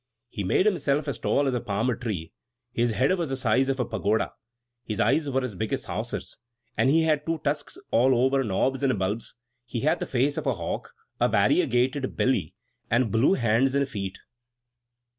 He 0.29 0.43
made 0.43 0.65
himself 0.65 1.07
as 1.07 1.19
tall 1.19 1.47
as 1.47 1.53
a 1.53 1.61
palm 1.61 1.95
tree; 1.99 2.31
his 2.71 2.89
head 2.93 3.15
was 3.19 3.29
the 3.29 3.37
size 3.37 3.69
of 3.69 3.79
a 3.79 3.85
pagoda, 3.85 4.33
his 4.83 4.99
eyes 4.99 5.27
as 5.27 5.53
big 5.53 5.71
as 5.73 5.83
saucers, 5.83 6.37
and 6.75 6.89
he 6.89 7.03
had 7.03 7.23
two 7.23 7.37
tusks 7.43 7.77
all 7.91 8.15
over 8.15 8.43
knobs 8.43 8.81
and 8.81 8.97
bulbs; 8.97 9.35
he 9.63 9.81
had 9.81 9.99
the 9.99 10.07
face 10.07 10.37
of 10.37 10.47
a 10.47 10.55
hawk, 10.55 10.91
a 11.19 11.29
variegated 11.29 12.17
belly, 12.17 12.55
and 12.89 13.11
blue 13.11 13.35
hands 13.35 13.75
and 13.75 13.87
feet. 13.87 14.17